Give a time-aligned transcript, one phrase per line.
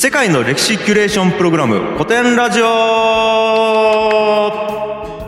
[0.00, 2.66] 世界の歴史キュレーションプログラム古典ラジオ。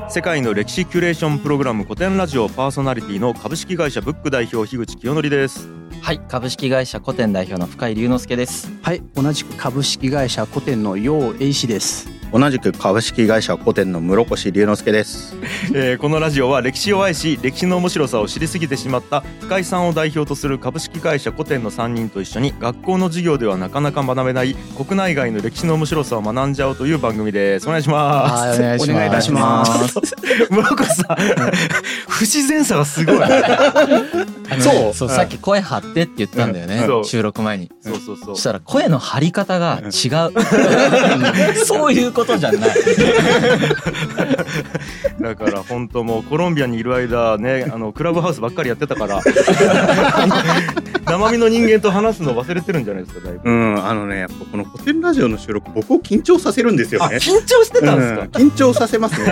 [0.09, 5.67] 世界の歴史キュレーションプログラム古典ラジオパーソナリティの株式会社ブック代表樋口清則です。
[6.03, 8.73] はい株式会社古典代表の深井龍之介です。
[8.83, 12.21] はい同じく株式会社古典の楊英氏です。
[12.33, 15.35] 同じく株式会社古典の室越龍之介です、
[15.75, 27.67] えーこのラジオは歴史を愛し歴史の面白さを知りすぎてしまった深井さんを代表とする株式会社古典の3人と一緒に学校の授業ではなかなか学べない国内外の歴史の面白さを学んじゃおうという番組です。
[27.67, 28.49] お願いします。
[28.51, 28.93] はいお願いします。
[28.93, 30.01] お願いいたします。
[30.51, 31.17] 村越さん
[32.09, 33.17] 不自然さがすごい。
[34.61, 34.95] そう。
[34.95, 37.05] そうさっき声張ってって言ったんだよね、そう。
[37.05, 37.71] 収録前に。
[37.81, 38.37] そうそうそう。
[38.37, 39.91] そしたら声の張り方が違う。
[41.65, 42.61] そういうことじゃない。
[45.21, 49.21] だから本当もうコロンビアにいる間ねあのクラブハウスばっかりやってたから。
[51.11, 53.51] 生身の人間と話すの忘れてるんじゃないですかだいぶ。
[53.51, 59.27] うんあのねやっぱこの古典ラジオの収録僕を緊張させるんですよあね緊張してたんですか、うん緊張させますね。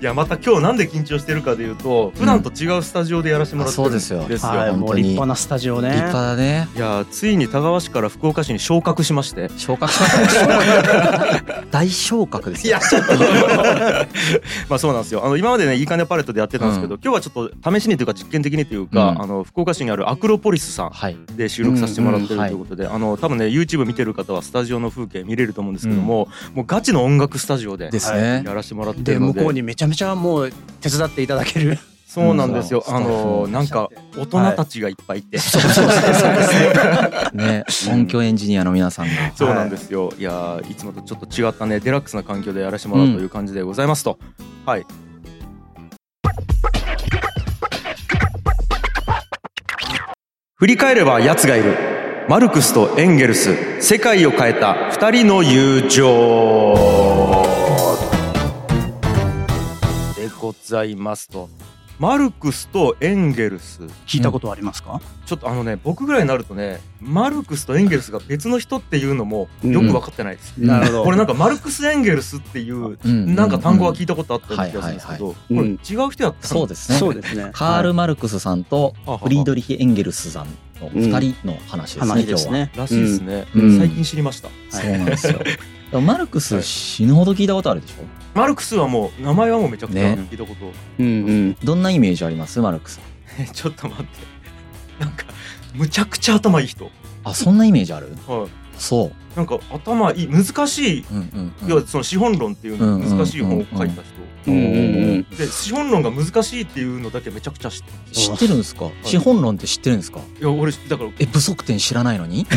[0.00, 4.24] いやまた今日なんで緊張してるかでいうと普段と違うスタジオでやらせてもらってるんですよ。
[4.24, 5.02] うですよはいもう本当に。
[5.02, 5.88] 立派なスタジオね。
[5.88, 6.68] 立派だね。
[6.74, 9.48] いやついに田川市から福岡市に昇格しまして。
[9.56, 12.78] 昇格しましたね 大昇格ですよ。
[12.78, 13.14] ちょっと。
[14.68, 15.24] まあそうなんですよ。
[15.24, 19.22] あの今までねいいかねパレットでやってたんですけど、今日はちょっと試しにというか実験的にというか、うん。
[19.22, 21.16] あの福岡市にあるアクロポリスさんはい。
[21.36, 28.42] で収録させてもらってるうんうんということで、あの多分ね YouTube 見てる方はスタジオの風景見れると思うんですけども、もうガチの音楽スタジオでですね。
[28.44, 31.78] やらせてもらってでるので向こうにめちゃめちゃもう手伝っていただける
[32.10, 32.94] そうなんですよ、うん。
[32.96, 35.38] あのなんか大人たちがいっぱいいて、
[37.32, 37.64] ね。
[37.88, 39.12] 音響エンジニアの皆さんが。
[39.36, 44.18] そうなんですよ、い、やーいつもとちょっと違ったねデラックスな環境でやらせてもらうという感じでございますと、
[44.66, 44.84] はい。
[50.56, 51.76] 振り返れば奴がいる。
[52.28, 53.80] マルクスとエンゲルス。
[53.80, 57.44] 世界を変えた二人の友情。
[60.16, 61.48] でございますと
[62.00, 63.82] マルクスとエンゲルス。
[64.06, 71.04] 聞いたことありますか、ちょっとあのね僕ぐらいになるとねマルクスとエンゲルスが別の人っていうのもよく分かってないです、なるほど。
[71.04, 73.34] これなんかマルクス・エンゲルスっていううん。
[73.34, 76.98] なんか単語は聞いたことあったような気がするんですけど、うんこれ違う人やったそうですね。
[76.98, 77.50] そうですね。
[77.52, 80.46] カール・マルクスさんとフリードリヒ・エンゲルスさん
[80.80, 82.66] の二人の話ですね、話です今日は。
[82.66, 83.78] ねらしいですね、うん。
[83.78, 84.48] 最近知りました。
[84.70, 85.38] そうなんですよ。
[85.92, 88.04] マルクス死ぬほど聞いたことあるでしょ？
[88.38, 90.26] マルクスはもう名前はもうめちゃくちゃね。
[90.30, 91.08] 聞いたこと、うんう
[91.48, 91.56] ん。
[91.64, 92.60] どんなイメージあります？
[92.60, 93.00] マルクス。
[93.38, 94.10] えちょっと待って。
[95.04, 95.24] なんか
[95.74, 96.90] むちゃくちゃ頭いい人、
[97.24, 98.14] あ、そんなイメージある？
[98.28, 98.48] はい、
[98.78, 99.12] そう。
[99.36, 101.68] なんか頭いい難しい、うんうんうん。
[101.68, 104.12] 要はその資本論っていううんうん難しい本を書いた人、
[104.48, 104.66] うんうんう
[105.18, 105.22] ん。
[105.36, 107.96] で資本論が難しいっていうのだけめちゃくちゃ知ってる。
[108.12, 108.90] 知ってるんですか？
[109.02, 110.20] 資本論って知ってるんですか？
[110.40, 111.10] いや俺だから。
[111.18, 112.46] え、不足点知らないのに？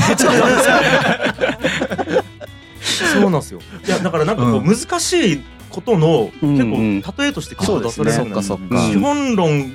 [2.94, 3.60] そうなんですよ。
[3.86, 4.66] いやだからなんかこううん。
[4.66, 7.02] 難しいことのうん結うん。
[7.02, 8.80] 構例えとして結構出されっかそっか。
[8.80, 9.72] 資本論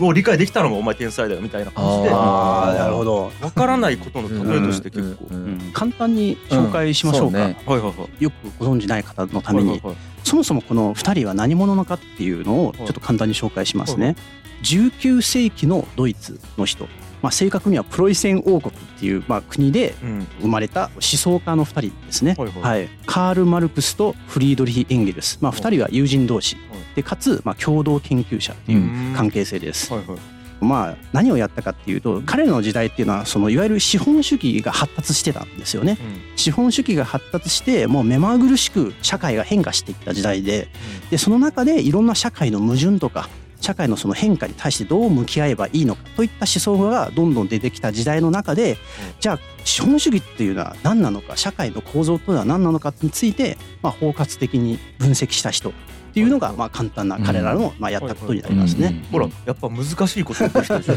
[0.00, 5.26] を理解できたらもうお前天才だよみたいな感じであああなるほど、わからないことの例えとして結構。
[5.30, 7.64] うんうんうん簡単に紹介しましょうか、うんそうね。
[7.66, 8.24] はいはいはい。
[8.24, 9.96] よくご存じない方のために、はいはいはい。
[10.22, 14.14] そもそもこの2人は何者なのかっていうのをちょっと簡単に紹介しますね。
[14.62, 16.86] 19世紀のドイツの人、
[17.24, 20.26] まあ、正確にはプロイセン王国っていうまあ国でうん。
[20.42, 22.34] 生まれた思想家の2人ですね。
[22.36, 22.62] はいはい。
[22.62, 26.58] はい、カール・マルクスとフリードリヒ・エンゲルス、まあ、2人は友人同士。
[26.94, 29.90] でかつまあ共同研究者っていう関係性です。
[29.90, 30.18] はいはい。
[30.60, 35.98] まあ、何をやったかっていうと彼らの時代っていうのはそのいわゆる資本主義が発達してたんですよね。
[36.36, 40.68] 資本主義が発達してもう目まぐるしく社会が変化していった時代で
[41.10, 43.30] でその中でいろんな社会の矛盾とか
[43.64, 48.76] 社会のその変化に対してどう向き合えばいいのかといった思想がどんどん出てきた時代の中で
[49.20, 55.72] じゃあ資本主義っていうのは何なのか社会の構造というのは何なのかについてまあ包括的に分析した人
[56.14, 59.02] っていうのがまあ簡単な彼らのまあやったことになりますね。
[59.10, 60.46] ほらやっぱ難しいこと。
[60.48, 60.96] そうで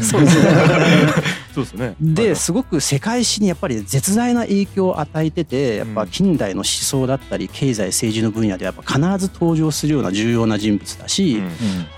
[1.52, 1.96] そうですね。
[2.00, 11.50] ですごく世界史にやっぱり絶大な影響を与えててやっぱ近代の思想だったり経済政治の分野でやっぱ必ず登場するような重要な人物だし、うん。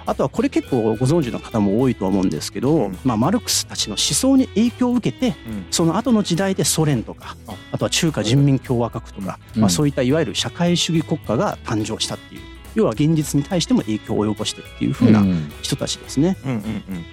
[0.06, 2.98] あとはこれ結構ご存知の方も多いと思うんですけど、うん。
[3.04, 5.66] まあ、マルクスたちの思想に影響を受けてうん。
[5.70, 7.52] その後の時代でソ連とかあ。
[7.72, 9.60] あとは中華人民共和国とか、うん。
[9.60, 15.24] まあ、そういったいわゆる社会主義国家が誕生したっていう要は現実に対しても影響を及ぼしてるっていう風な
[15.62, 16.36] 人たちですね。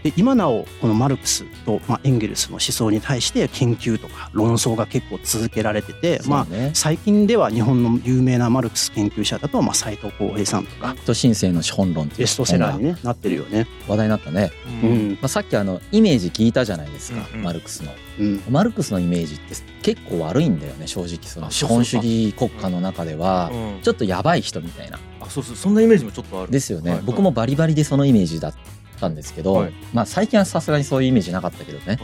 [0.04, 10.96] で今なおこのマルクスと、まあ、エンゲルスの思想に対して研究とか論争が結構続けられてて、まあ最近では日本の有名なマルクス研究者だと、まあ、斉藤浩平さんとか。
[11.06, 13.64] と新世の資本論っていうベストセラー本に、ね、なってるよね。
[13.64, 14.52] が話題になったね、
[14.84, 15.12] ううんん。
[15.14, 17.44] まあ、さっきあのイメージ聞いたじゃないですか、うんうん。
[17.46, 17.92] マルクスの。
[18.20, 18.44] うん。
[18.50, 21.20] マルクスのイメージって結構悪いんだよね正直。
[21.24, 23.82] その資本主義国家の中ではうん。
[23.82, 26.52] ちょっとやばい人みたいなあそうそうそんなイメージもちょっとある。
[26.52, 28.54] ですよね、はい僕もバリバリでそのイメージだっ
[29.00, 29.74] たんですけど、はい。
[29.94, 32.00] まあ最近はさすがにそういうイメージなかったけどね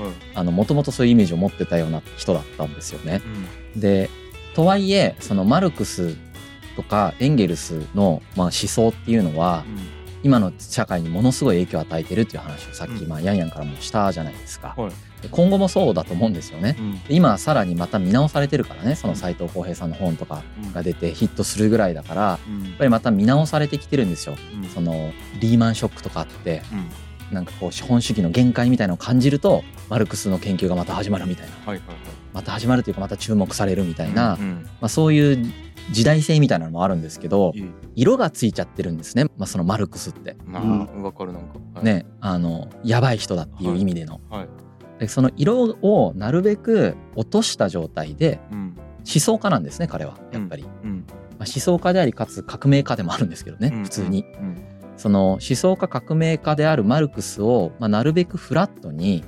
[0.51, 3.21] もともとそういうイメージを持ってたような人だったんですよね。
[3.75, 3.79] うん。
[3.79, 4.09] で
[4.55, 6.15] とはいえそのマルクス
[6.75, 9.63] とかエンゲルスのまあ思想っていうのは
[10.23, 13.09] 今の社会にものすごい影響を与えてるっていう話をさっきうん。
[13.09, 14.89] まあヤンヤンからもしたじゃないですか、はい。
[14.89, 14.95] で
[15.29, 16.75] 今後もそうだと思うんですよね。
[16.79, 16.93] うん。
[17.03, 20.43] で今さらにまた見直されてるからねその斎藤浩平さんの本とか
[20.73, 22.73] が出てヒットするぐらいだからやうん。
[22.73, 24.35] っぱりまた見直されてきてるんですよ。
[24.61, 24.69] うん。
[24.69, 27.35] そのリーマンショックとかあってうん。
[27.35, 31.53] なんかこう資本主義の限界みたいなのを感じるとマルクスの研究がまた始まるみたいな。
[31.53, 31.97] はいはいはい。
[32.33, 35.53] また始まるというかまた注目されるみたいな、うんまあ、そういう
[35.91, 40.35] 時代性みたいなのもあるんですけどいい色がついちゃってるんですね、まあ、そのマルクスって。
[40.45, 41.59] まあわかるなんか。
[41.75, 41.85] はい。
[41.85, 44.47] ね、あのやばい人だっていう意味での、はい。
[44.72, 44.72] で
[45.07, 48.77] その色をなるべく落とした状態でうん。
[49.05, 51.05] 思想家なんですね彼はやっぱり、うん。
[51.37, 53.83] まあ、思想家でありかつ革命家でもあるんですけどね、うん。
[53.83, 54.25] 普通に。
[54.39, 54.55] うん。
[54.95, 59.23] その思想家革命家であるマルクスを、まあ、なるべくフラットに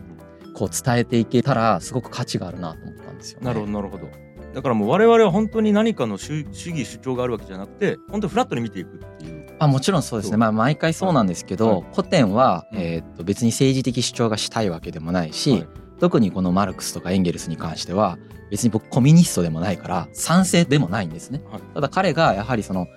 [0.54, 3.48] こう伝えていけたらすごく価値があるなと思ったんですよね。
[3.48, 4.08] なるほどなるほど。
[4.54, 10.38] だからもう我々は本当に何かの主主義主張があるわけじゃなくて本当にフラットに見ていくっていうあもちろんそうですね。
[10.38, 11.84] まあ毎回そうなんですけど、はい。
[11.96, 12.80] 古典は、うん。
[12.80, 15.68] えーっと別に政治的主張がしたいわけでもないし、はい。
[16.00, 18.18] 特にこのマルクスとかエンゲルスに関しては
[18.52, 21.42] 別に僕コミュニストでもないから賛成でもないんですね。
[21.50, 21.62] はい。
[21.74, 22.88] ただ彼がやはりその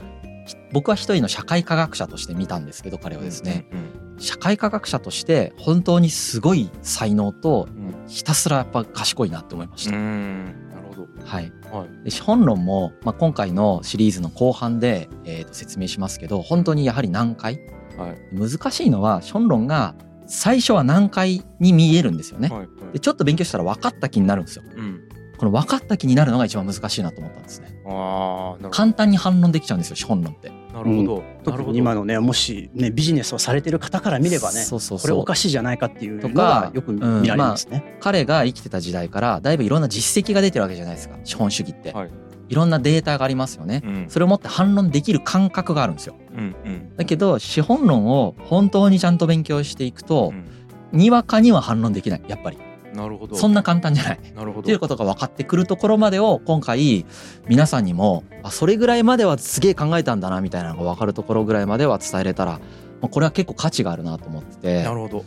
[0.47, 4.19] ひ僕は一人の社会科学者として見たんですけど彼はですね、うん。
[4.19, 8.09] 社会科学者として本当にすごい才能とうん。
[8.09, 9.97] ひたすらやっぱ賢いなって思いました。
[9.97, 10.68] うん
[10.99, 17.61] どはい、はいで資本論も、まあ、今回のシリーズの後半で、えーと説明しますけど本当にやはり難解
[17.97, 19.95] はい難しいのは資本論が
[20.27, 22.49] 最初は難解に見えるんですよね。
[22.49, 24.63] はいはいでちょっと勉強したら分かった気になるんですよ。
[24.77, 25.09] うん
[25.39, 27.69] この分かった気になるのが一番難しいなと思ったんですね。
[27.87, 30.51] あ簡単に反論できちゃうんですよ資本論って。
[30.79, 31.17] なるほど。
[31.19, 31.73] な特るほど。
[31.73, 37.97] に今のねもしねビジネスをされてる方から見ればねそうそうこれおかしいじゃないかっていうのがよく見られますね。
[38.01, 42.11] 彼が生きてた時代からだいぶいろんな実績が出てるわけじゃないですか資本主義って、はい。
[42.49, 43.83] い、ろんなデータがありますよね。
[43.85, 44.07] うん。
[44.09, 46.15] それをもって反論できる感覚があるんですよ。
[46.35, 46.97] うんうん。
[46.97, 50.99] だけど資本論を本当にちゃんと勉強していくとう、ん。
[50.99, 52.59] にわかには反論できないやっぱり
[52.99, 53.37] なるほど。
[53.37, 54.21] そんな簡単じゃない。
[54.35, 54.61] なるほど。
[54.61, 57.07] っていうことが分かってくるところまでを今回
[57.47, 62.53] 皆さんにもあそれぐらいまではすげえ考えたんだなみたいなのが分かるところぐらいまでは伝えれたら
[63.01, 64.83] まあこれは結構価値があるなと思ってて。
[64.83, 65.25] なるほど。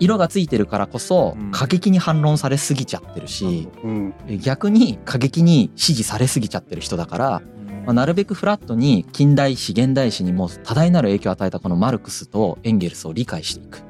[0.00, 1.50] 色がついてるからこそうん。
[1.50, 4.14] 過激に反論されすぎちゃってるしうん。
[4.40, 7.42] 逆に過激に支持されすぎちゃってる人だから、ま
[7.86, 13.87] あ、なるべくフラットに近代史現代史にも多大なる影響を与えたこのマルクスとエンゲルスを理解していく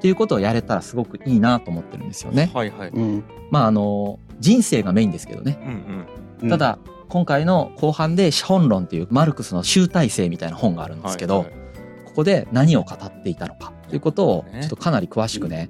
[0.00, 2.50] っていうことをやれたらすごくいいなと思ってるんですよね。
[2.54, 2.88] はいはい。
[2.88, 3.24] うん。
[3.50, 5.58] まああの人生がメインですけどね。
[5.62, 6.06] うんうん。
[6.44, 6.48] うん。
[6.48, 6.78] ただ
[7.10, 11.54] 今回の後半で「資本論」っていうマルクスの集大成みたいな本があるんですけど、はいはい。
[12.06, 14.60] ここで何を語っていたのかということをね。
[14.62, 15.68] ちょっとかなり詳しくね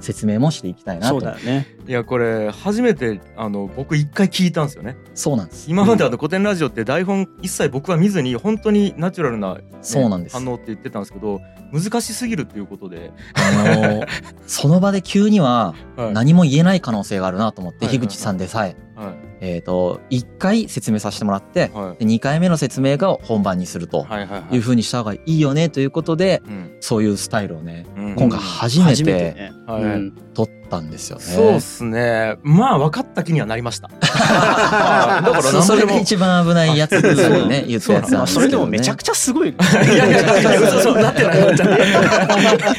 [0.00, 1.66] 説明もしていきたいなそうとだよね。
[1.86, 4.96] いやこれ初めてあの僕一回聞いたんですよね。
[5.14, 5.70] そうなんです。
[5.70, 10.36] 今まであの古典ラジオって台本一切僕は見ずに本当にナチュラルな、ねそうなんです。
[10.36, 11.40] 反応って言ってたんですけど
[11.72, 14.06] 難しすぎるっていうことで、あの
[14.46, 16.12] その場で急には はい。
[16.12, 17.98] 何も言えない可能性があるなと思ってはいはい。
[17.98, 18.76] 樋口さんでさえ。
[18.96, 22.04] はいえーと1回説明させてもらってはい。
[22.04, 24.56] で2回目の説明が本番にするとはいはいはい。
[24.56, 26.76] いうふうにした方がいいよねということでうん。
[26.80, 28.14] そういうスタイルをねうん。
[28.16, 29.52] 今回初めてね。
[29.66, 29.82] はい。
[29.82, 30.12] うん。
[30.34, 31.24] 取ったんですよね。
[31.24, 32.36] そうっすね。
[32.42, 33.88] まあ分かった気にはなりました。
[33.98, 36.00] だからそれが何でも。
[36.00, 39.48] 一番危ないやつでね言ったやつなんまあそれでもめちゃくちゃすごい。
[39.50, 39.54] い
[39.96, 41.40] やいやいや嘘そうなってない。
[41.40, 41.78] なってない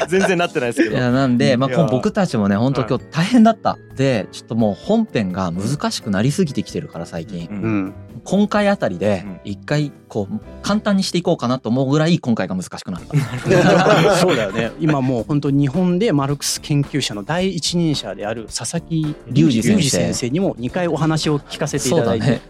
[0.08, 0.96] 全然なってないですけど。
[0.96, 7.94] いやなんで、まあ、僕たちもね本当今日大変だった、でちょっともう本編が難しくなりすぎてきてるから最近、ううんん。
[8.24, 9.40] 今回あたりでうん。
[9.44, 14.16] 一回こう簡単にしていこうかなと思うぐらい今回が難しくなった。
[14.16, 14.72] そうだよね。
[14.80, 19.90] 今もう本当に日本でマルクス研究者の第一人者である佐々木隆二先生。
[19.90, 22.40] 先生にも2回お話を聞かせていただいて。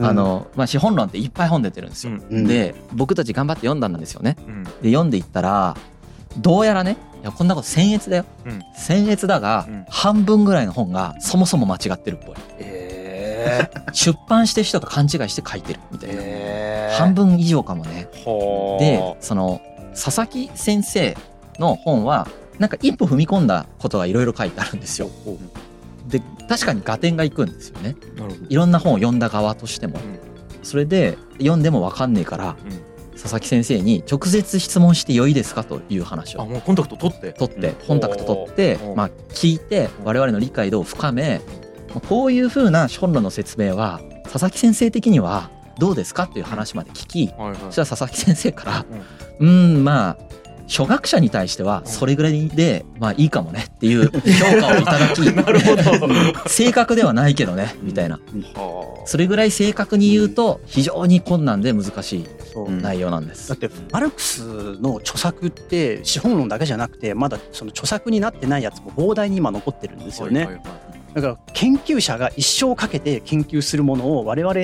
[0.00, 2.12] あのまあ、資本論っていっぱい本出てるんですよ。
[2.30, 2.46] うん。
[2.46, 4.36] で僕たち頑張って読んだんですよね。
[4.46, 4.64] うん。
[4.64, 5.76] で読んでいったら
[6.38, 8.60] どうやらねいやこんなこと僭越だよ、うん。
[8.76, 9.84] 僭越だが、うん。
[9.88, 12.36] 半分ぐらいの本がそもそも間違ってるっぽい。
[12.58, 12.91] え
[13.92, 18.08] 出版してる人が勘違いして書いてるみたいな、え半分以上かもね。
[18.24, 19.60] はあでその
[19.92, 21.16] 佐々木先生
[21.58, 25.10] の本はなんか一歩踏み込んだことがいろいろ書いてあるんですよ。
[26.06, 27.96] で確かに合点がいくんですよね。
[28.48, 29.98] いろんな本を読んだ側としても。
[30.62, 32.56] それで読んでも分かんねえから
[33.14, 36.42] 佐々木先生に直接質問してよいですかという話を。
[36.42, 37.32] あもうコンタクト取って。
[37.32, 41.61] 取ってコンタクト取ってまあ聞いて我々の理解度を深めまあ
[42.00, 47.56] こういうふうな本論の説明は佐々木先生的にはどうですかっていう話まで聞きはいはい。
[47.70, 48.86] そしたら佐々木先生から
[49.40, 50.16] 「うーんまあ
[50.68, 56.08] 初学者に対してはそれぐらいでまあいいかもね」っていう評価をいただき なるほど。
[56.48, 58.20] 正確ではないけどねみたいな。
[58.54, 62.26] はそれぐらい正確に言うと非常に困難で難しい
[62.80, 63.48] 内容なんです。
[63.48, 63.58] だっ。
[63.58, 64.44] てマルクス
[64.80, 74.54] の著作って資本論だけじゃなくてまだその著作になってないやつも膨大に今残ってるんですよね、はいはいはいだから研究者が一生かけて研究するものを我々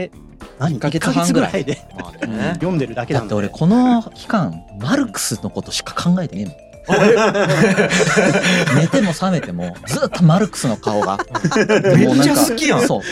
[0.58, 6.67] 何一ヶ月1ヶ半ぐらい月ぐらいで 読んでるだけなんでだって俺この期間マルクスのことしか考えてねえもん。
[8.76, 11.18] 寝ても覚めてもずっとマルクスの顔が。
[11.96, 12.86] めっちゃ好きやん。
[12.86, 13.02] そう。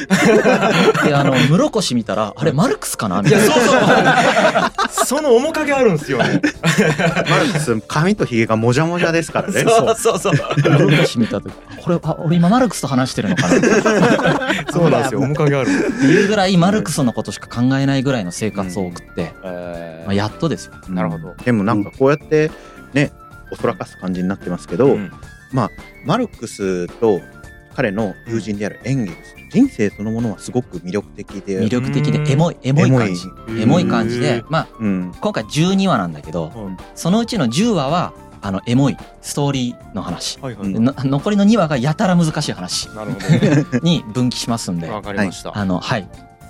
[1.06, 3.22] であの室越見たらあれマルクスかな？
[3.22, 3.44] みたいな。
[3.44, 3.80] いやそうそう。
[5.06, 6.40] その面影あるんですよね。
[7.28, 9.60] マルクス髪とひげがもじゃもじゃですからね。
[9.62, 10.34] そうそうそう。
[10.56, 11.52] 室越見た時
[11.82, 13.56] これあ俺今マルクスと話してるのかな？
[13.56, 15.20] ってそうなんですよ。
[15.20, 15.70] 面影ある。
[15.70, 20.74] いうぐらいマルクスのことしか考えないぐらいの生活を送って、えまあ、やっとですよ。
[20.88, 20.94] うん。
[20.94, 22.50] なるほどでもなんかこうやって
[22.92, 23.12] ね
[23.50, 25.10] おそらかす感じになってますけど、うん。
[26.04, 27.20] マルクスと
[27.74, 33.22] 彼の友人であるエンゲルス人生そのものはすごく魅力的で魅力的でエモいエモい感じ。
[33.26, 33.62] エモい。
[33.62, 35.12] エモい感じでまあうん。
[35.20, 36.52] 今回12話なんだけど
[36.94, 38.12] そのうちの10話は
[38.42, 40.38] あのエモいストーリーの話。
[40.40, 44.86] はいはいでの残りの2話がやたら難しい話なるほ に分岐しますんで。
[44.88, 45.56] どわかりました。
[45.56, 46.08] あのはい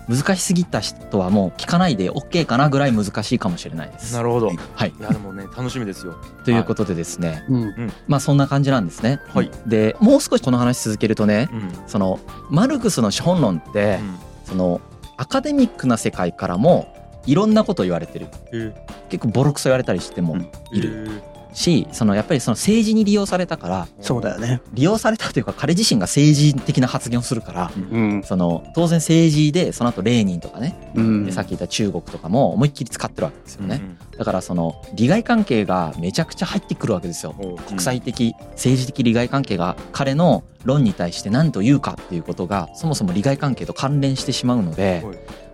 [0.08, 4.14] 難しすぎた人はもう聞かないで OK かなぐらい難しいかもしれないです。
[4.14, 4.22] な。
[4.22, 4.50] るほど。
[4.74, 5.44] はい、いやでもね。
[5.56, 6.16] 楽しみですよ。
[6.44, 7.92] ということでですね、うん。
[8.06, 9.20] まあそんな感じなんですね。
[9.34, 9.50] はい。
[9.66, 11.70] でもう少しこの話続けるとねうん。
[11.86, 12.20] その
[12.50, 13.98] マルクスの資本論って、
[14.44, 14.80] その
[15.16, 16.94] アカデミックな世界からも
[17.26, 18.28] いろんなこと言われてる。
[18.52, 18.74] うん
[19.08, 20.50] 結構ボロクソ言われたりしてもうん。
[20.72, 21.22] いる
[21.56, 24.60] しそのやっぱりその政治に利用されたからそうだよね。
[24.74, 28.22] 利用されたというか彼自身が政治的な発言をするからうん。
[28.22, 31.24] その当然政治でその後レーニンとかねうん。
[31.24, 33.80] でさっき言った中国とかも思いっきり使ってるわけですよね。
[34.12, 34.18] うん。
[34.18, 37.34] だからその利害関係がめちゃくちゃ入ってくるわけですよ。
[37.66, 45.04] 国際的政治的利害関係が彼の論に対して何と言うかっていうことがそもそも利害関係と関連してしまうので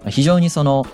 [0.08, 0.84] 非常にその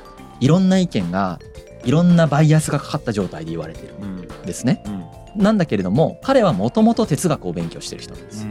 [0.41, 1.39] いろんな意見が
[1.85, 4.83] いろんなバイアスがかかった状態で言われてるうんんですね。
[4.87, 4.98] うん
[5.39, 8.47] なんだけれども彼はもともと哲学を勉強してる人なんです。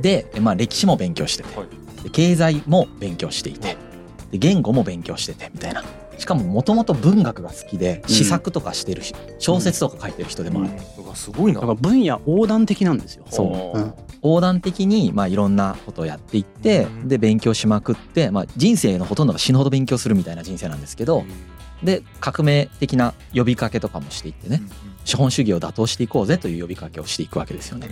[0.00, 1.68] で、まあ、歴史も勉強してて、はい。
[2.02, 3.76] で経済も勉強していて
[4.32, 5.84] で言語も勉強しててみたいな。
[6.18, 12.98] しかももともと文学が好きで詩作とかしてるし、小説とか書いてる人でもある、うわすごいなだから分野横断的なん。
[12.98, 13.94] ですよそうほうん。
[14.22, 15.56] 横断的にまあいろん。
[15.56, 17.08] なことをやっていってうん。
[17.08, 19.26] で勉強しまくって、まあ、人生のほとん。
[19.26, 20.80] どが死ぬほど勉強するみたいな人生なん。
[20.80, 21.24] ですけど
[21.82, 24.62] で革命的な呼びかけとかもしていってね
[25.04, 27.88] 資本主義を打倒していこうぜという呼びかけをしていくわけですよね。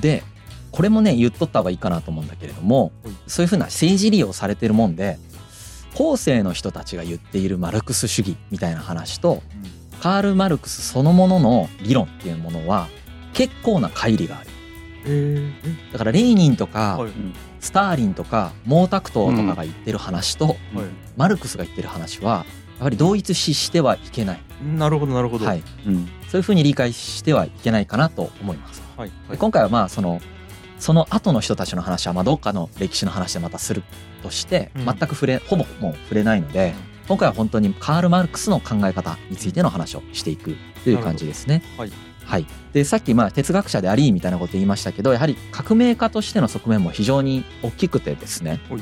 [0.00, 0.22] で
[0.70, 3.14] これもね言っとった方がいいかなと思うんだけれどもはい。
[3.26, 5.18] そういうふうな政治利用されてるもんで
[5.94, 9.42] 後世の人たちが言っているマルクス主義みたいな話と
[10.00, 12.88] カール・マルクスそのものの理論っていうものは
[13.32, 14.50] 結構な乖離がある。
[15.06, 15.52] へ
[15.92, 17.10] だからレーニンとか、はい。
[17.58, 20.56] スターリンとか毛沢東とかが言ってる話と、はい。
[21.16, 22.46] マルクスが言ってる話は
[22.78, 24.40] やはり同一視してはいけない、
[24.76, 25.44] なるほどなるほど。
[25.44, 28.82] はい、うんそういうふうに理解してはいけないかなと思います。
[28.96, 30.20] はいで今回はまあその
[30.78, 33.82] その後の人たちの話はまあどっかの歴史の話でまたする
[34.22, 34.84] としてうん。
[34.84, 36.74] 全く触れほぼもう触れないので
[37.08, 41.62] 今回は本当にカール・マルクスの考え方についての話をしていくという感じですね。
[41.76, 41.92] はい。
[42.24, 48.80] はい、でさっきまあ哲学者でありみたいなこと言いましたけどやはり革命家としての側面も非常に大きくてですねはい、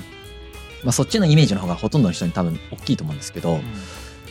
[0.85, 3.61] まあ、そっちのイメージの方がほとんどの人に多分大きいと思うんですけど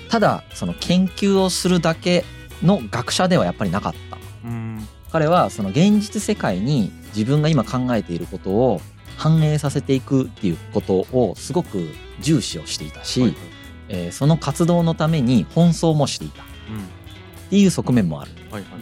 [0.10, 2.26] ただその研究をするだけ
[2.64, 4.18] の学者ではやっぱりなかった。
[4.46, 4.88] うん。
[5.12, 8.82] 彼はその現実世界に自分が今考えていることを
[9.18, 13.40] 反映させていくっていうことをすごく重視をしていたし、はいはい。
[13.90, 16.44] えーその活動のために奔走もしていた。
[16.44, 17.50] っうん。
[17.50, 18.32] ていう側面もある。
[18.52, 18.82] はいはいはい。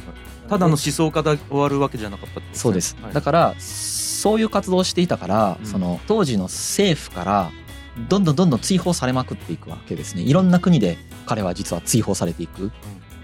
[0.49, 2.49] ただの思想家で終わるわけじゃなかったっね。
[2.53, 3.13] そうです、はい。
[3.13, 5.65] だからそういう活動をしていたから、うん。
[5.65, 7.51] その当時の政府から
[8.09, 10.21] どんどんどんどん追放されまくっていくわけですね。
[10.21, 12.71] いろんな国で彼は実は追放されていく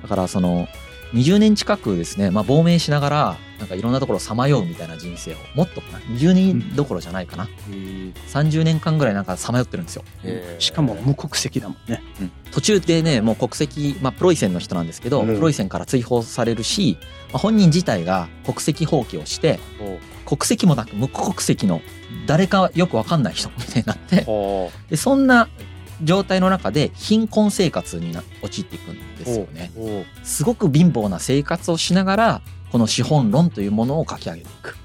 [0.01, 0.67] だからその
[1.13, 7.49] 20年近くですね、まあ、亡命しながらなんかいろんなところをさまようみたいな人生をもっとかな20年どころじゃないかな、
[8.29, 10.03] 30年間ぐらいなんかさまよってるんですよ。
[10.57, 12.01] しかも無国籍だもんね。
[12.51, 15.35] 途中でねもう国籍、まあ、プロイセンの人なんですけど、うん。
[15.35, 16.97] プロイセンから追放されるし、
[17.31, 19.59] まあ、本人自体が国籍放棄をして
[20.25, 21.81] 国籍もなく無国籍の
[22.25, 24.25] 誰かよくわかんない人みたいになって
[24.89, 25.49] でそんな
[26.03, 29.71] 状態の中で貧困生活にな陥っていくんですよね。
[30.23, 32.41] すごく貧乏な生活をしながら
[32.71, 34.77] この資本論というものを書き上げていく。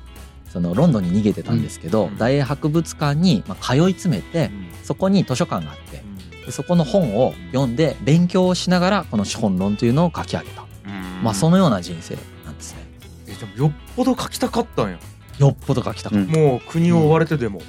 [0.49, 2.17] そのロンドンに逃げてたんですけど、うん。
[2.17, 4.51] 大英博物館にまあ通い詰めて
[4.83, 6.03] そこに図書館があって
[6.47, 10.65] でそこの本を読んで勉強をしながらこの資本論というのを書き上げた、
[11.23, 12.81] まあそのような人生なんですね。
[13.27, 14.99] えじゃあよっぽど書きたかったんや。
[15.39, 16.27] よっぽど書きたかった。
[16.27, 17.61] うんもう国を追われてでも、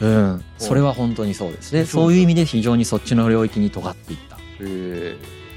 [0.00, 1.84] うん、それは本当にそうですね。
[1.84, 5.16] そういう意味で非常にそっちの領域に尖っていったえ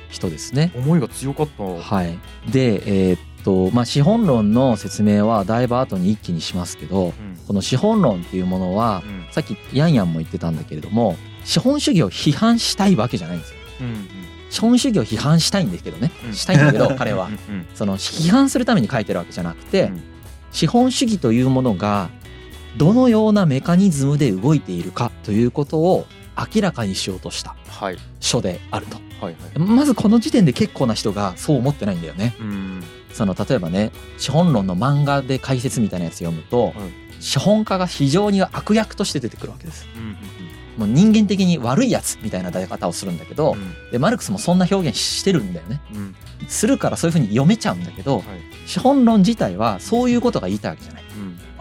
[0.09, 0.71] 人ですね。
[0.75, 2.17] ー思いが強かったはい。
[2.51, 13.57] で、えーっと、まあ、資本論の説明はだいぶ後に一気にしますけど、うんこの資本論っていうものは、うんさっきヤンヤンも言ってたんだけれども、資本主義を批判したいわけじゃないんですよ。
[13.81, 14.07] うん
[14.49, 16.11] 資本主義を批判したいんですけどね。
[16.25, 17.29] うんしたいんだけど、 彼はう。
[17.29, 20.03] んうんその批判するために書いてるわけじゃなくて、うん
[20.51, 22.11] 資本主義というものが
[22.77, 26.05] どのようなメカニズムで動いているかということを
[26.55, 28.97] 明らかにしようとしたはい書であると。
[29.23, 32.35] はいはいまずこの時点で結構な人がそう思ってないんだよね。
[32.39, 36.73] うんその例えばね資本論の漫画で解説みたいなやつ読むと、
[37.19, 39.87] 資本家が非常に悪役として出てくるわけです。
[39.95, 40.17] うん
[40.77, 45.81] もう人間的に悪いやつみたいな出方をするんだけど、うんでマルクスもそんな表現してるんだよね。
[45.93, 46.15] うん
[46.47, 48.25] するからそういうふうに読めちゃうんだけど、はい
[48.65, 51.02] 資本論自体はそういうことが言いたいわけじゃない。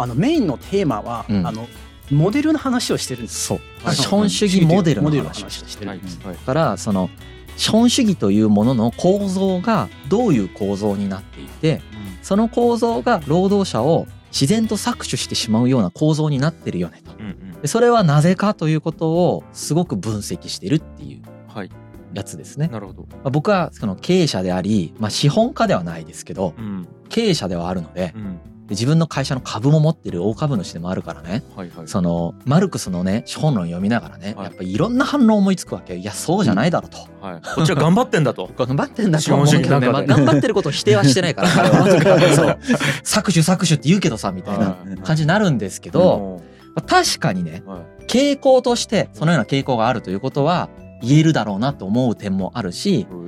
[0.04, 1.46] うんあのメインのテーマは、うん。
[1.46, 1.68] あの
[2.10, 3.46] モデルの話をしてるんです。
[3.46, 3.60] そう。
[3.84, 6.36] はい資本主義モデルの話をして話をしてるはいはい。
[6.36, 7.08] だからその
[7.56, 11.82] 資本主義というものの構造がどういう構造になっていて
[12.22, 17.12] その構造が労働者を自然と搾取してしまうような構造になってるよねと。
[17.12, 17.60] うんうん。
[17.60, 21.70] でそれはなぜかということをすごく分析してるっていうはい。
[22.14, 22.68] やつですね。
[22.68, 23.02] なるほど。
[23.10, 26.88] まあ、僕はその経営者であり、まあ、資本家ではないですけどうん。
[27.08, 28.22] 経営者ではあるのでうん。
[28.32, 28.40] で
[28.72, 31.42] 自分の会社の株も持ってる大株主でもあるからね。
[31.56, 31.88] はいはい。
[31.88, 34.44] そのマルクスのね資本論読みながらねはい。
[34.46, 36.98] やっぱりいろんな反論思いつくわけいやそうじゃないだろうと。
[37.24, 37.40] はい。
[37.54, 38.50] こっちは頑張ってんだと。
[38.56, 41.86] 頑張ってんだとは思うけどね、まあ、頑張ってることを否定はしてないから 彼は。
[42.34, 42.58] そう。
[43.04, 46.40] 搾取搾取って言うけどさみたいなはい感じになるんですけど、
[46.74, 48.04] まあ確かにねはい。
[48.06, 50.68] 傾向としてそのような傾向があるということは
[51.02, 53.21] 言えるだろうなと思う点もあるしうん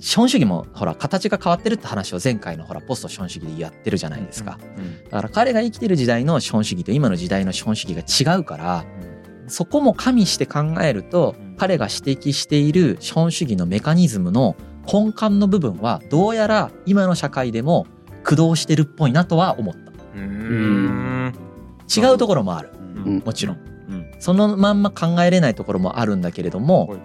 [0.00, 4.58] 資本主義もほら形が変わってるって話を前回のほらポスト資本主義でやってるじゃないですか。
[4.78, 5.04] うん。
[5.04, 8.84] だから彼が生きてる時代の資本主義と今の時代の資本主義が違うから
[9.46, 11.56] そこも加味して考えるとうん。
[11.56, 14.56] 彼が指摘している資本主義のメカニズムの
[14.86, 17.86] 根幹の部分はどうやら今の社会でも
[18.22, 19.92] 駆動してるっぽいなとは思った。
[20.14, 21.32] うん。
[21.94, 22.70] 違うところもある。
[22.74, 23.22] うん。
[23.24, 23.56] もちろん。
[23.56, 24.10] うん。
[24.18, 26.98] そのまんま考えれないところもあるんだけれども、はい。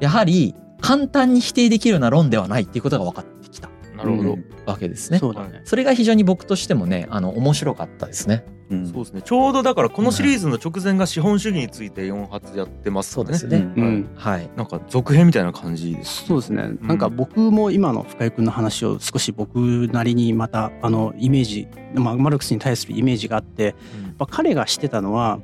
[0.00, 0.54] やはり
[0.84, 3.70] 簡単に否定できるような論ではないっていうことが分かってきた。
[3.96, 4.32] なるほど。
[4.34, 4.44] うん。
[4.66, 5.18] わけですね。
[5.18, 5.62] そうだね。
[5.64, 8.44] それが非常に僕としてもねあの面白かったですね。
[8.68, 8.86] うん。
[8.86, 9.22] そうですね。
[9.22, 13.38] ちょうどだからこのシリーズの直前が資本主義について4発やってますよね。
[13.38, 13.72] そうですね。
[13.76, 13.84] うん。
[13.84, 14.10] うん。
[14.14, 14.50] はい。
[14.56, 19.56] なんか続編みたいな感じですそうですね、なんか僕も今の深井君の話を少し僕
[19.90, 23.74] なりにまたあのイメージ、まあ、マルクスに対するイメージがあって、やっ
[24.18, 25.40] ぱ彼がしてたのは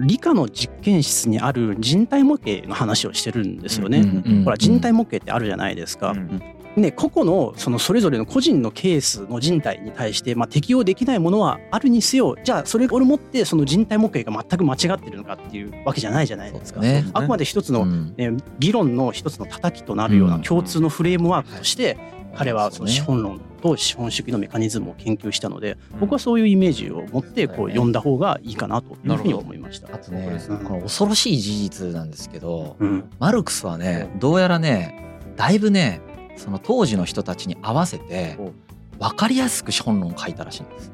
[0.00, 4.02] 理科の実験室にある人体模型の話をしてるんですよね。
[4.44, 6.12] ほら人体模型ってあるじゃないですか。
[6.12, 6.42] うん
[6.76, 16.82] ね、個々のそのそれぞれの個人のケースの人体に対して、まあ、適用できないものはあるにせよじゃあそれをもってその人体模型が全く間違ってるのかっていうわけじゃないじゃないですか。
[16.82, 21.96] すねあくまで一つの、うんね、議論の一つの叩きとなるよううなん共通のフレームワークとして、
[22.36, 29.94] 彼はその資本論と資本主義のメカニズムを研究したので、僕はそういうイメージを持ってこう読んだ方がいいかなというふうに思いました。
[29.94, 33.04] あとねこの恐ろしい事実なんですけどうん。
[33.18, 36.00] マルクスはねどうやらねだいぶね
[36.36, 38.52] その当時の人たちに合わせてお。
[38.98, 40.92] 分かりやすく資本論を書いたらしいんです。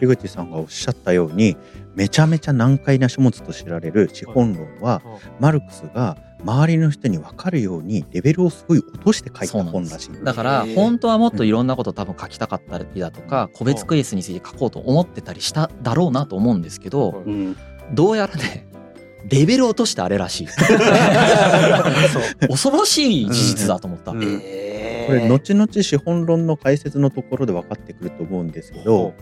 [0.00, 1.56] 樋口さんがおっしゃったように
[1.94, 5.02] めちゃめちゃ難解な書物と知られる資本論は
[5.40, 17.56] マルクスが周りの人に分かるようにレベルをすごい落として書いた本らしいだから本当はもっといろんなこと多分書きたかったりだとか個別クエスについて書こうと思ってたりしただろうなと思うんですけどうん。
[17.92, 18.66] どうやらね
[19.28, 20.48] レベルを落としてあれらしい。
[22.48, 24.22] 恐ろしい事実だと思った、うん。
[24.24, 25.06] へー。
[25.06, 29.14] これ後々資本論の解説のところで分かってくると思うんですけど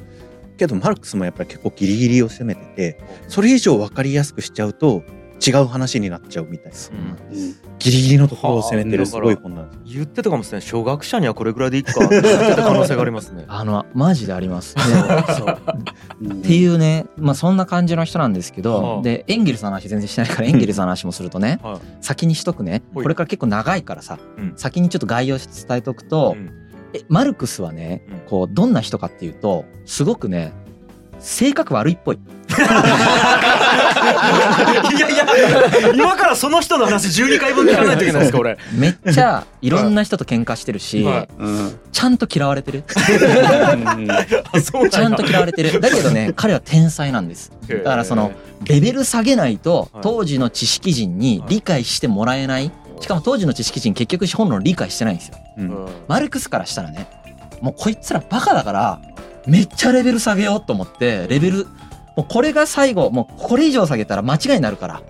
[0.57, 5.03] けどマルクスもやっぱり結構ギリギリを攻めててそれ以上分かりやすくしちゃうと
[5.47, 6.79] 違う話になっちゃうみたいな。
[7.33, 9.95] うんギリギリのところを攻めてるすごい本なんです。
[9.95, 10.67] 言ってたかもしれない。
[10.67, 12.05] 初学者にはこれぐらいでいいか。
[12.05, 13.47] って言ってた可能性がありますね。
[13.49, 14.75] あのマジであります。
[14.75, 14.83] で
[15.33, 15.59] そう。
[16.31, 21.79] っていうね、まあそんな感じの人なんですけはどあ、で、エンゲルスの話全然してないから、エンゲルスの話もするとね、はい。
[22.03, 22.83] 先にしとくね。
[22.93, 26.51] これから結構長いからさうん、先にちょっと概要して伝えとくとう、ん。
[26.93, 30.53] えマルクスはねうん、こう、どんな人かっていうと、すごくね、
[31.19, 32.19] 性格悪いっぽい。
[34.97, 35.27] いやいや
[35.95, 41.05] 今からその人の話12回分聞かないといけないですか俺めっちゃいろんな人と喧嘩してるし、
[41.93, 42.83] ちゃんと嫌われてる。
[42.87, 45.81] ちゃんと嫌われてる。
[45.81, 47.53] だけどね、 彼は天才なんです。
[47.69, 48.33] だからその、
[48.65, 52.71] レベル下げないとはい当時の知識人に理解してもらえない。
[53.01, 55.35] しかも当時の知識人結局資本論理解してないんですよ。
[55.59, 57.07] うんマルクスからしたらね、
[57.61, 59.01] もうこいつらバカだから、
[59.47, 61.67] めっちゃレベル下げようと思って、レベル、
[62.17, 65.03] もうこれが最後、もうこれ以上下げたら間違いになるから、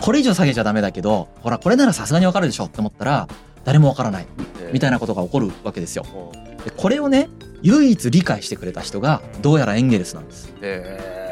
[0.00, 3.28] これ以上下げちゃダメだけど、ほら、これならさすがにわかるでしょって思ったら、
[3.64, 4.26] 誰もわからない。
[4.72, 6.04] みたいなことが起こるわけですよ。
[6.64, 7.28] でこれをね、
[7.62, 10.52] 唯一理解してくれた人が、どうやらエンゲルスなんです。
[10.62, 11.22] え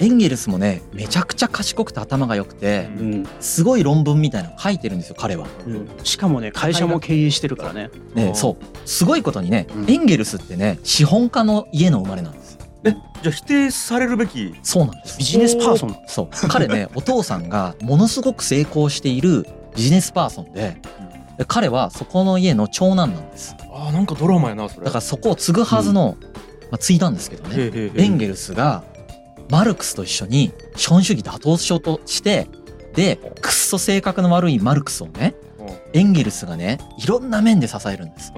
[0.00, 5.46] エンゲルスもね、めちゃくちゃ賢くて頭が良くて、うんすごい論文みたいなの書いてるんですよ、彼は。
[5.66, 8.88] うんしかもね会社も経営してるからねね、そう。
[8.88, 12.47] すごいことにね、うんエンゲルスってね、資本家の家の生まれなんです。
[12.84, 12.94] じゃ
[13.26, 14.54] あ否定されるべき？
[14.62, 15.24] そうなんですビ。
[15.24, 16.28] ジネスパーソンそう。
[16.48, 20.76] 彼ね、 お父さんがものすごく成功しているビジネスパーソンで、
[21.36, 23.56] で彼はそこの家の長男なんです。
[23.72, 26.16] あーなんかドラマやなそれだからそこを継ぐはずの、
[26.70, 27.56] まあ、継いだんですけどね。
[27.56, 28.84] へーエンゲルスが
[29.50, 32.46] マルクスと一緒に資本主義打倒しようとして、
[32.94, 35.34] で、くっそ性格の悪いマルクスをね、
[35.92, 38.32] エンゲルスがね、いろんな面で支えるんです。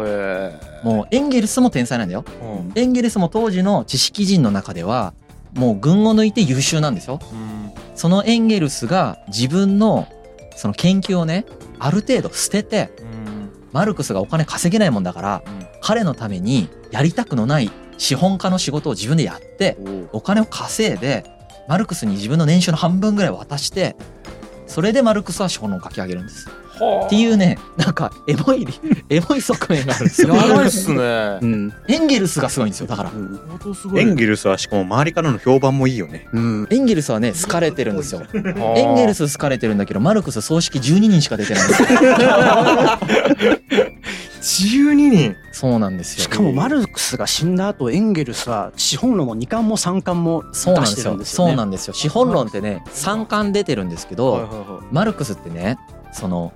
[0.84, 2.24] もうエンゲルスも天才なんだよ。
[2.42, 5.14] うんエンゲルスも当時の知識人の中では、
[5.54, 7.18] もう群を抜いて優秀なんですよ。
[7.32, 10.08] うんそのエンゲルスが自分の
[10.56, 11.44] その研究をね、
[11.78, 15.42] ある程度捨てて、うんマルクスがお金稼げないもんだから、
[15.80, 19.76] 彼のためにやりたくのない資本家の仕事を自分でやって、
[20.12, 21.24] お金を稼いで、
[21.68, 23.94] マルクスに自分の年収の半分ぐらい渡して、
[24.66, 26.48] それでマルクスは資本論を書き上げるんです。
[27.06, 28.66] っていうね、なんかエモい、
[29.08, 30.34] エモい側面があるんですよ。
[30.34, 30.98] やばいっすね
[31.42, 32.86] うんエンゲルスがすごいんですよ。
[32.86, 33.10] だから。
[33.10, 33.40] うん
[33.96, 38.22] エンゲルスはしかも周りからの評判もいいよねうんエンゲルスはね、好かれてるんですよ。
[38.34, 41.88] エエンゲルス好かれてるんだけど、マルクス葬式12人しか出てないんですよ。
[44.40, 46.22] 12人そうなんですよ。
[46.22, 50.96] しかもマルクスが死んだ後エンゲルスは資本論の2巻も3巻も出そうなんですよ。
[50.96, 51.94] してるんですよねそうなんですよ。
[51.94, 55.78] 資本論ってね、3巻出てるんですけど、はいはいはいマルクスってね、
[56.12, 56.52] その、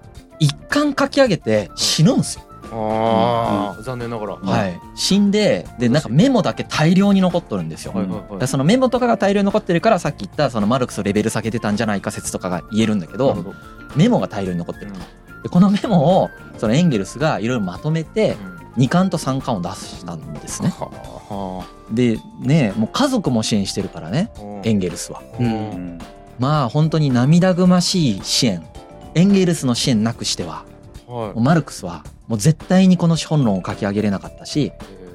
[0.47, 2.45] 1巻書き上げて死ぬんですよ。
[2.73, 4.37] ああ残念ながら。
[4.37, 4.81] はい。
[4.97, 7.93] 死んで、で、なんかメモだけ大量に残っとるんですよ。
[7.93, 8.49] はいはいはい。
[8.49, 13.57] そのメモとかが大量に残ってるからさっき言ったそのマルクスレベル下げてたんじゃないか説とかが言えるんだけどなるほど。
[13.97, 14.99] メモが大量に残ってると
[15.45, 18.37] でこのメモをそのエンゲルスがいろいろまとめて
[18.77, 20.71] 2巻と3巻を出したんですね。
[20.71, 20.91] は
[21.31, 25.23] あはでねもう家族も支援してるからねあエンゲルスは。
[25.39, 25.49] ううん
[25.97, 25.99] ん。
[26.41, 28.67] まあ本当に涙ぐましい支援
[29.15, 30.65] エンゲルスの支援なくしては
[31.07, 31.41] はい。
[31.41, 34.73] マルクスはもう絶対にこの資本論を書き上げれなかったし、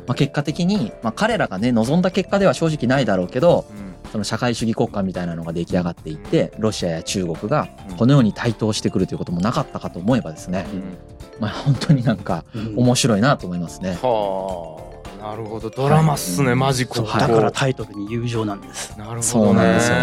[0.08, 3.90] まあ、結果的に、まあ、彼らがね望んだ結果では正直ないだろうけどうん。
[4.12, 7.98] その社会主義国家みたいなのが出来上がっていってロシアや中国がうん。
[7.98, 10.98] このように台頭してくるということもなかったかと思えばですね、うん。
[11.40, 12.74] まあ、本当になんかうん。
[12.78, 14.00] 面白いなと思いますね。
[14.02, 14.89] はあ
[15.20, 15.70] なるほど。
[15.70, 17.18] ドラマっすねマジここ。
[17.18, 18.98] だからタイトルに友情なんです。
[18.98, 19.24] なるほどね。
[19.24, 19.98] そうなんですよ。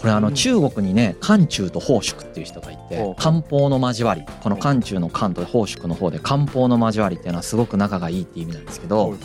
[0.00, 0.34] これあのうん。
[0.34, 4.22] 中国にね漢中と宝祝っていう人がいて漢方の交わり。
[4.42, 9.20] この漢中の漢と宝祝の方で漢方の交わりっていうのはすごく仲がいいっていう意味なんですけど、はいはい。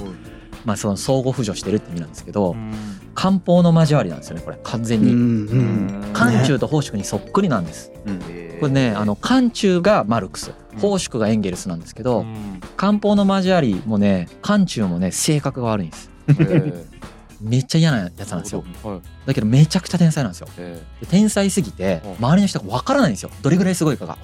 [0.66, 2.74] まあその相互扶助してるって意味なんですけどうん。
[3.14, 4.58] 漢方の交わりなんですよねこれ。
[4.64, 5.12] 完全に。
[5.12, 6.14] うんうん。
[6.14, 7.92] 漢中と宝祝にそっくりなんです。
[8.06, 8.20] うん。
[8.60, 16.10] これねあの漢中がマルクスうん宝祝がエンゲルスなんですけど、うん漢方の交わりもね漢中もね性格が悪いんです。
[16.30, 16.98] えー
[17.40, 18.64] めっちゃ嫌なやつなんですよ。
[18.84, 20.48] はいだけどめちゃくちゃ天才なんですよ。
[20.58, 23.30] えで天才すぎてうん周りの人が分からないんですよ。
[23.42, 24.18] どれぐらいすごいかが。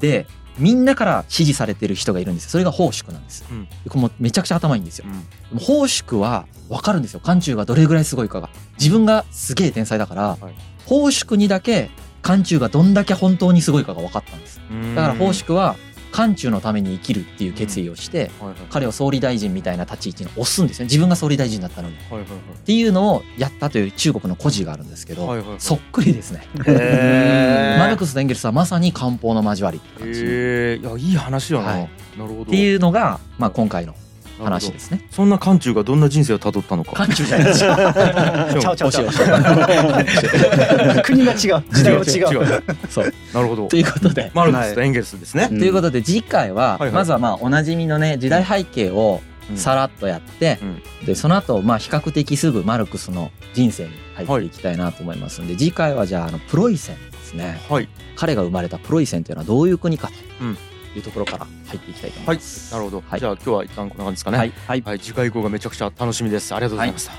[0.00, 0.26] で
[0.58, 2.50] みんなから支持されてる人がいるんですよ。
[2.50, 3.44] それが宝祝なんです。
[3.50, 5.10] うんでこれもめちゃくちゃ頭いいんですよあ。
[5.12, 7.20] うんは分かるんですよ。
[7.20, 8.48] 漢中がどれぐらいすごいかが。
[8.78, 10.54] 自分がすげえ天才だから、はい
[11.36, 11.90] にだけ
[12.22, 14.60] 漢中がどんだけ本当にすごいかが分かったんです。
[14.94, 15.76] だから宝祝は
[16.12, 20.84] 漢中のために生きるっていう決意をして、はいはい彼を総理大臣みたいな立ち位置に押すんですね。
[20.84, 21.96] 自分が総理大臣だったのに。
[21.96, 22.28] っはいはい
[22.64, 26.46] ていうのをやったという中国の故事があるんですけど、はいはいはいそっくりですね。
[27.78, 30.20] マルクスとエンゲルスはまさに漢方の交わりって感じ。
[30.20, 33.94] いやいい話やな、はいなるほどっていうのが、まあ、今回の
[34.38, 35.00] 話ですね。
[35.10, 36.92] そんな漢中がどんな人生をたどったのか。
[36.92, 37.74] 漢中じゃないですよ。
[37.76, 39.06] ちゃうちゃうちゃう
[41.02, 41.48] 国が違う時
[41.84, 42.62] 代も違う違う。
[42.88, 43.12] そう。
[43.34, 43.76] なるほどと。
[43.76, 44.30] いうことで。
[44.34, 45.48] マルクスとエンゲルスですね。
[45.50, 57.88] うんということで次回ははいはいまずはまあおなじみのね時代背景をうんさらっとやってうんでその後まあ比較的すぐマルクスの人生に入っていきたいなと思いますんで次回はじゃああのプロイセンですねはい。
[58.16, 60.60] 彼が生まれたプロイセンというのはどういう国かうんと
[60.94, 62.44] いうところから入っていきたいと思はいいま。
[62.44, 62.72] す。
[62.72, 63.02] なるほど。
[63.08, 64.38] はいじゃあ今日は一旦こんな感じですかね。
[64.38, 64.52] はい。
[64.66, 64.98] はいはい。
[65.00, 66.54] 次回以降がめちゃくちゃ楽しみです。
[66.54, 67.12] ありがとうございました。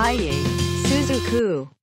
[0.00, 0.32] Kaye
[0.86, 1.79] Suzuku.